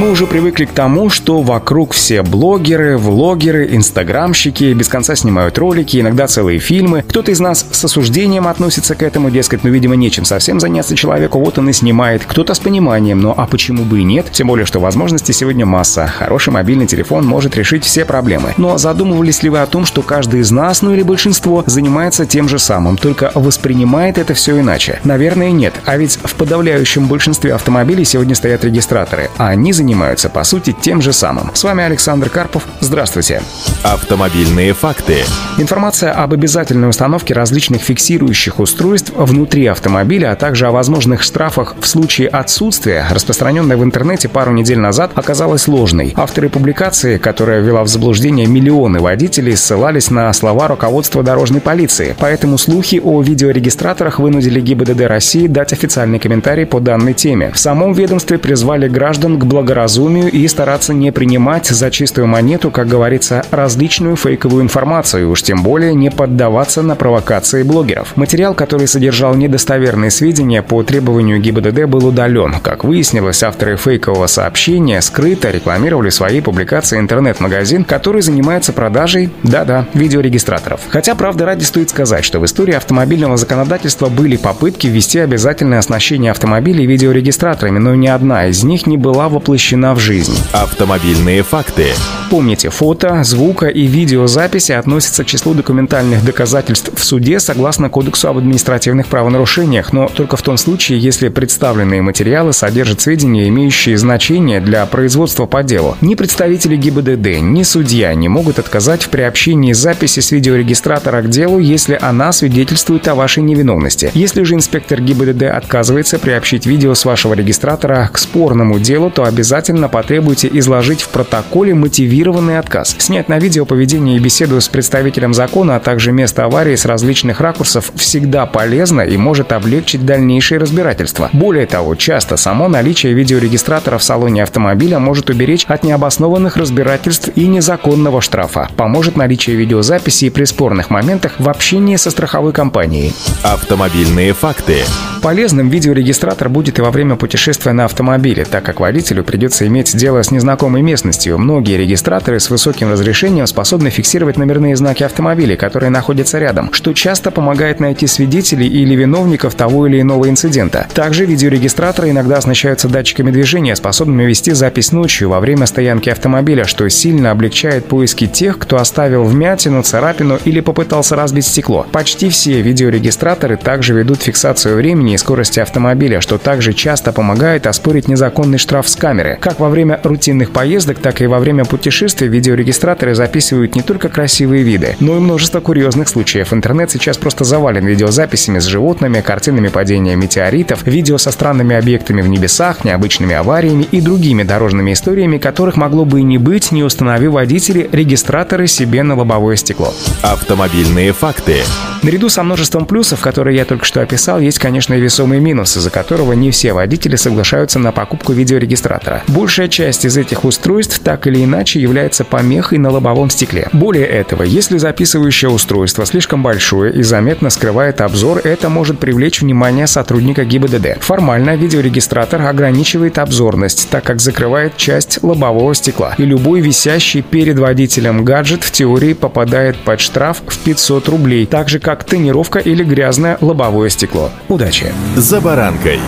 Мы 0.00 0.12
уже 0.12 0.26
привыкли 0.26 0.64
к 0.64 0.70
тому, 0.70 1.10
что 1.10 1.42
вокруг 1.42 1.92
все 1.92 2.22
блогеры, 2.22 2.96
влогеры, 2.96 3.76
инстаграмщики 3.76 4.72
без 4.72 4.88
конца 4.88 5.14
снимают 5.14 5.58
ролики, 5.58 6.00
иногда 6.00 6.26
целые 6.26 6.58
фильмы. 6.58 7.04
Кто-то 7.06 7.30
из 7.30 7.38
нас 7.38 7.66
с 7.70 7.84
осуждением 7.84 8.48
относится 8.48 8.94
к 8.94 9.02
этому, 9.02 9.28
дескать, 9.28 9.62
ну, 9.62 9.68
видимо, 9.68 9.96
нечем 9.96 10.24
совсем 10.24 10.58
заняться 10.58 10.96
человеку, 10.96 11.38
вот 11.38 11.58
он 11.58 11.68
и 11.68 11.74
снимает. 11.74 12.24
Кто-то 12.26 12.54
с 12.54 12.60
пониманием, 12.60 13.20
но 13.20 13.34
а 13.36 13.46
почему 13.46 13.84
бы 13.84 14.00
и 14.00 14.04
нет? 14.04 14.28
Тем 14.32 14.46
более, 14.46 14.64
что 14.64 14.80
возможностей 14.80 15.34
сегодня 15.34 15.66
масса. 15.66 16.06
Хороший 16.06 16.54
мобильный 16.54 16.86
телефон 16.86 17.26
может 17.26 17.54
решить 17.54 17.84
все 17.84 18.06
проблемы. 18.06 18.54
Но 18.56 18.78
задумывались 18.78 19.42
ли 19.42 19.50
вы 19.50 19.58
о 19.58 19.66
том, 19.66 19.84
что 19.84 20.00
каждый 20.00 20.40
из 20.40 20.50
нас, 20.50 20.80
ну 20.80 20.94
или 20.94 21.02
большинство, 21.02 21.62
занимается 21.66 22.24
тем 22.24 22.48
же 22.48 22.58
самым, 22.58 22.96
только 22.96 23.32
воспринимает 23.34 24.16
это 24.16 24.32
все 24.32 24.58
иначе? 24.58 24.98
Наверное, 25.04 25.50
нет. 25.50 25.74
А 25.84 25.98
ведь 25.98 26.18
в 26.24 26.36
подавляющем 26.36 27.06
большинстве 27.06 27.52
автомобилей 27.52 28.06
сегодня 28.06 28.34
стоят 28.34 28.64
регистраторы, 28.64 29.28
а 29.36 29.48
они 29.48 29.74
занимаются, 29.74 29.89
по 30.28 30.44
сути, 30.44 30.74
тем 30.80 31.02
же 31.02 31.12
самым. 31.12 31.50
С 31.54 31.64
вами 31.64 31.84
Александр 31.84 32.28
Карпов. 32.28 32.64
Здравствуйте. 32.80 33.42
Автомобильные 33.82 34.72
факты. 34.72 35.24
Информация 35.58 36.12
об 36.12 36.32
обязательной 36.32 36.88
установке 36.88 37.34
различных 37.34 37.82
фиксирующих 37.82 38.58
устройств 38.60 39.12
внутри 39.14 39.66
автомобиля, 39.66 40.32
а 40.32 40.36
также 40.36 40.66
о 40.66 40.70
возможных 40.70 41.22
штрафах 41.22 41.74
в 41.80 41.86
случае 41.86 42.28
отсутствия, 42.28 43.06
распространенная 43.10 43.76
в 43.76 43.84
интернете 43.84 44.28
пару 44.28 44.52
недель 44.52 44.78
назад, 44.78 45.12
оказалась 45.14 45.68
ложной. 45.68 46.14
Авторы 46.16 46.48
публикации, 46.48 47.18
которая 47.18 47.60
ввела 47.60 47.82
в 47.82 47.88
заблуждение 47.88 48.46
миллионы 48.46 49.00
водителей, 49.00 49.56
ссылались 49.56 50.10
на 50.10 50.32
слова 50.32 50.68
руководства 50.68 51.22
дорожной 51.22 51.60
полиции. 51.60 52.14
Поэтому 52.18 52.58
слухи 52.58 53.00
о 53.02 53.22
видеорегистраторах 53.22 54.18
вынудили 54.18 54.60
ГИБДД 54.60 55.02
России 55.02 55.46
дать 55.46 55.72
официальный 55.72 56.18
комментарий 56.18 56.66
по 56.66 56.80
данной 56.80 57.14
теме. 57.14 57.50
В 57.52 57.58
самом 57.58 57.92
ведомстве 57.92 58.38
призвали 58.38 58.88
граждан 58.88 59.38
к 59.38 59.44
благоразумию 59.44 59.69
благоразумию 59.70 60.28
и 60.32 60.48
стараться 60.48 60.92
не 60.92 61.12
принимать 61.12 61.68
за 61.68 61.92
чистую 61.92 62.26
монету, 62.26 62.72
как 62.72 62.88
говорится, 62.88 63.44
различную 63.52 64.16
фейковую 64.16 64.64
информацию, 64.64 65.30
уж 65.30 65.44
тем 65.44 65.62
более 65.62 65.94
не 65.94 66.10
поддаваться 66.10 66.82
на 66.82 66.96
провокации 66.96 67.62
блогеров. 67.62 68.16
Материал, 68.16 68.52
который 68.54 68.88
содержал 68.88 69.36
недостоверные 69.36 70.10
сведения 70.10 70.62
по 70.62 70.82
требованию 70.82 71.40
ГИБДД, 71.40 71.84
был 71.84 72.04
удален. 72.04 72.56
Как 72.60 72.82
выяснилось, 72.82 73.44
авторы 73.44 73.76
фейкового 73.76 74.26
сообщения 74.26 75.00
скрыто 75.00 75.52
рекламировали 75.52 76.10
свои 76.10 76.40
публикации 76.40 76.98
интернет-магазин, 76.98 77.84
который 77.84 78.22
занимается 78.22 78.72
продажей, 78.72 79.30
да-да, 79.44 79.86
видеорегистраторов. 79.94 80.80
Хотя, 80.88 81.14
правда, 81.14 81.44
ради 81.44 81.62
стоит 81.62 81.90
сказать, 81.90 82.24
что 82.24 82.40
в 82.40 82.44
истории 82.44 82.74
автомобильного 82.74 83.36
законодательства 83.36 84.08
были 84.08 84.36
попытки 84.36 84.88
ввести 84.88 85.20
обязательное 85.20 85.78
оснащение 85.78 86.32
автомобилей 86.32 86.86
видеорегистраторами, 86.86 87.78
но 87.78 87.94
ни 87.94 88.08
одна 88.08 88.48
из 88.48 88.64
них 88.64 88.88
не 88.88 88.96
была 88.96 89.28
воплощена 89.28 89.59
воплощена 89.60 89.94
в 89.94 89.98
жизнь. 89.98 90.38
Автомобильные 90.52 91.42
факты. 91.42 91.88
Помните, 92.30 92.70
фото, 92.70 93.22
звука 93.24 93.66
и 93.66 93.86
видеозаписи 93.86 94.72
относятся 94.72 95.24
к 95.24 95.26
числу 95.26 95.52
документальных 95.52 96.24
доказательств 96.24 96.90
в 96.94 97.04
суде 97.04 97.40
согласно 97.40 97.90
Кодексу 97.90 98.28
об 98.28 98.38
административных 98.38 99.08
правонарушениях, 99.08 99.92
но 99.92 100.08
только 100.08 100.36
в 100.36 100.42
том 100.42 100.56
случае, 100.56 101.00
если 101.00 101.28
представленные 101.28 102.02
материалы 102.02 102.52
содержат 102.52 103.00
сведения, 103.00 103.48
имеющие 103.48 103.98
значение 103.98 104.60
для 104.60 104.86
производства 104.86 105.46
по 105.46 105.62
делу. 105.62 105.96
Ни 106.00 106.14
представители 106.14 106.76
ГИБДД, 106.76 107.40
ни 107.42 107.62
судья 107.64 108.14
не 108.14 108.28
могут 108.28 108.58
отказать 108.58 109.02
в 109.02 109.08
приобщении 109.08 109.72
записи 109.72 110.20
с 110.20 110.30
видеорегистратора 110.30 111.22
к 111.22 111.28
делу, 111.28 111.58
если 111.58 111.98
она 112.00 112.32
свидетельствует 112.32 113.08
о 113.08 113.14
вашей 113.14 113.42
невиновности. 113.42 114.10
Если 114.14 114.44
же 114.44 114.54
инспектор 114.54 115.00
ГИБДД 115.00 115.42
отказывается 115.44 116.18
приобщить 116.18 116.64
видео 116.64 116.94
с 116.94 117.04
вашего 117.04 117.34
регистратора 117.34 118.08
к 118.12 118.18
спорному 118.18 118.78
делу, 118.78 119.10
то 119.10 119.24
обязательно 119.24 119.49
обязательно 119.50 119.88
потребуйте 119.88 120.48
изложить 120.52 121.02
в 121.02 121.08
протоколе 121.08 121.74
мотивированный 121.74 122.60
отказ. 122.60 122.94
Снять 122.98 123.28
на 123.28 123.40
видео 123.40 123.64
поведение 123.66 124.16
и 124.16 124.20
беседу 124.20 124.60
с 124.60 124.68
представителем 124.68 125.34
закона, 125.34 125.74
а 125.74 125.80
также 125.80 126.12
место 126.12 126.44
аварии 126.44 126.76
с 126.76 126.84
различных 126.84 127.40
ракурсов 127.40 127.90
всегда 127.96 128.46
полезно 128.46 129.00
и 129.00 129.16
может 129.16 129.50
облегчить 129.50 130.06
дальнейшее 130.06 130.60
разбирательство. 130.60 131.30
Более 131.32 131.66
того, 131.66 131.96
часто 131.96 132.36
само 132.36 132.68
наличие 132.68 133.12
видеорегистратора 133.12 133.98
в 133.98 134.04
салоне 134.04 134.44
автомобиля 134.44 135.00
может 135.00 135.30
уберечь 135.30 135.64
от 135.64 135.82
необоснованных 135.82 136.56
разбирательств 136.56 137.30
и 137.34 137.48
незаконного 137.48 138.20
штрафа. 138.20 138.68
Поможет 138.76 139.16
наличие 139.16 139.56
видеозаписи 139.56 140.28
при 140.28 140.44
спорных 140.44 140.90
моментах 140.90 141.32
в 141.40 141.48
общении 141.48 141.96
со 141.96 142.12
страховой 142.12 142.52
компанией. 142.52 143.12
Автомобильные 143.42 144.32
факты. 144.32 144.84
Полезным 145.22 145.68
видеорегистратор 145.68 146.48
будет 146.48 146.78
и 146.78 146.82
во 146.82 146.90
время 146.90 147.16
путешествия 147.16 147.72
на 147.72 147.86
автомобиле, 147.86 148.46
так 148.46 148.64
как 148.64 148.80
водителю 148.80 149.22
придется 149.22 149.39
иметь 149.62 149.96
дело 149.96 150.22
с 150.22 150.30
незнакомой 150.30 150.82
местностью. 150.82 151.38
Многие 151.38 151.78
регистраторы 151.78 152.38
с 152.38 152.50
высоким 152.50 152.92
разрешением 152.92 153.46
способны 153.46 153.90
фиксировать 153.90 154.36
номерные 154.36 154.76
знаки 154.76 155.02
автомобилей, 155.02 155.56
которые 155.56 155.90
находятся 155.90 156.38
рядом, 156.38 156.72
что 156.72 156.92
часто 156.92 157.30
помогает 157.30 157.80
найти 157.80 158.06
свидетелей 158.06 158.68
или 158.68 158.94
виновников 158.94 159.54
того 159.54 159.86
или 159.86 160.00
иного 160.00 160.28
инцидента. 160.28 160.86
Также 160.92 161.24
видеорегистраторы 161.24 162.10
иногда 162.10 162.36
оснащаются 162.36 162.88
датчиками 162.88 163.30
движения, 163.30 163.74
способными 163.76 164.24
вести 164.24 164.52
запись 164.52 164.92
ночью 164.92 165.30
во 165.30 165.40
время 165.40 165.66
стоянки 165.66 166.10
автомобиля, 166.10 166.64
что 166.64 166.88
сильно 166.90 167.30
облегчает 167.30 167.86
поиски 167.86 168.26
тех, 168.26 168.58
кто 168.58 168.76
оставил 168.76 169.24
вмятину, 169.24 169.82
царапину 169.82 170.38
или 170.44 170.60
попытался 170.60 171.16
разбить 171.16 171.46
стекло. 171.46 171.86
Почти 171.92 172.28
все 172.28 172.60
видеорегистраторы 172.60 173.56
также 173.56 173.94
ведут 173.94 174.22
фиксацию 174.22 174.76
времени 174.76 175.14
и 175.14 175.18
скорости 175.18 175.60
автомобиля, 175.60 176.20
что 176.20 176.36
также 176.38 176.72
часто 176.72 177.12
помогает 177.12 177.66
оспорить 177.66 178.08
незаконный 178.08 178.58
штраф 178.58 178.88
с 178.88 178.96
камеры. 178.96 179.29
Как 179.40 179.60
во 179.60 179.68
время 179.68 180.00
рутинных 180.02 180.50
поездок, 180.50 180.98
так 180.98 181.20
и 181.20 181.26
во 181.26 181.38
время 181.38 181.64
путешествий 181.64 182.28
видеорегистраторы 182.28 183.14
записывают 183.14 183.74
не 183.76 183.82
только 183.82 184.08
красивые 184.08 184.62
виды, 184.62 184.96
но 185.00 185.16
и 185.16 185.20
множество 185.20 185.60
курьезных 185.60 186.08
случаев. 186.08 186.52
Интернет 186.52 186.90
сейчас 186.90 187.18
просто 187.18 187.44
завален 187.44 187.86
видеозаписями 187.86 188.58
с 188.58 188.64
животными, 188.64 189.20
картинами 189.20 189.68
падения 189.68 190.16
метеоритов, 190.16 190.86
видео 190.86 191.18
со 191.18 191.30
странными 191.30 191.76
объектами 191.76 192.22
в 192.22 192.28
небесах, 192.28 192.84
необычными 192.84 193.34
авариями 193.34 193.86
и 193.90 194.00
другими 194.00 194.42
дорожными 194.42 194.92
историями, 194.92 195.38
которых 195.38 195.76
могло 195.76 196.04
бы 196.04 196.20
и 196.20 196.22
не 196.22 196.38
быть, 196.38 196.72
не 196.72 196.82
установи 196.82 197.28
водители 197.28 197.88
регистраторы 197.92 198.66
себе 198.66 199.02
на 199.02 199.14
лобовое 199.16 199.56
стекло. 199.56 199.94
Автомобильные 200.22 201.12
факты. 201.12 201.56
Наряду 202.02 202.30
со 202.30 202.42
множеством 202.42 202.86
плюсов, 202.86 203.20
которые 203.20 203.56
я 203.56 203.64
только 203.64 203.84
что 203.84 204.00
описал, 204.00 204.40
есть, 204.40 204.58
конечно, 204.58 204.94
и 204.94 205.00
весомый 205.00 205.38
минус, 205.38 205.76
из-за 205.76 205.90
которого 205.90 206.32
не 206.32 206.50
все 206.50 206.72
водители 206.72 207.16
соглашаются 207.16 207.78
на 207.78 207.92
покупку 207.92 208.32
видеорегистратора. 208.32 209.19
Большая 209.28 209.68
часть 209.68 210.04
из 210.04 210.16
этих 210.16 210.44
устройств 210.44 211.00
так 211.02 211.26
или 211.26 211.44
иначе 211.44 211.80
является 211.80 212.24
помехой 212.24 212.78
на 212.78 212.90
лобовом 212.90 213.30
стекле. 213.30 213.68
Более 213.72 214.06
этого, 214.06 214.42
если 214.42 214.78
записывающее 214.78 215.50
устройство 215.50 216.06
слишком 216.06 216.42
большое 216.42 216.92
и 216.92 217.02
заметно 217.02 217.50
скрывает 217.50 218.00
обзор, 218.00 218.38
это 218.44 218.68
может 218.68 218.98
привлечь 218.98 219.40
внимание 219.40 219.86
сотрудника 219.86 220.44
ГИБДД. 220.44 221.00
Формально 221.00 221.56
видеорегистратор 221.56 222.42
ограничивает 222.42 223.18
обзорность, 223.18 223.88
так 223.90 224.04
как 224.04 224.20
закрывает 224.20 224.76
часть 224.76 225.22
лобового 225.22 225.74
стекла. 225.74 226.14
И 226.18 226.24
любой 226.24 226.60
висящий 226.60 227.22
перед 227.22 227.58
водителем 227.58 228.24
гаджет 228.24 228.62
в 228.64 228.70
теории 228.70 229.12
попадает 229.12 229.76
под 229.76 230.00
штраф 230.00 230.42
в 230.46 230.58
500 230.58 231.08
рублей, 231.08 231.46
так 231.46 231.68
же 231.68 231.78
как 231.78 232.04
тонировка 232.04 232.58
или 232.58 232.84
грязное 232.84 233.38
лобовое 233.40 233.88
стекло. 233.88 234.30
Удачи! 234.48 234.92
«За 235.16 235.40
баранкой» 235.40 236.00